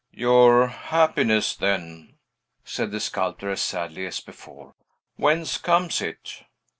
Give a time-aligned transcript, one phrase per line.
[0.13, 2.15] "Your happiness, then?"
[2.65, 4.73] said the sculptor, as sadly as before.
[5.15, 6.43] "Whence comes it?"